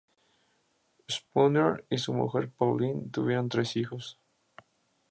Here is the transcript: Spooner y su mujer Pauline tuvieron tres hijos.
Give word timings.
Spooner 1.07 1.85
y 1.91 1.99
su 1.99 2.11
mujer 2.11 2.49
Pauline 2.49 3.11
tuvieron 3.11 3.49
tres 3.49 3.75
hijos. 3.77 4.17